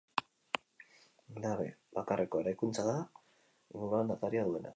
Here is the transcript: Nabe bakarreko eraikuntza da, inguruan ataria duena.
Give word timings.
Nabe 1.43 1.67
bakarreko 1.97 2.43
eraikuntza 2.45 2.87
da, 2.91 2.97
inguruan 3.75 4.17
ataria 4.19 4.49
duena. 4.51 4.69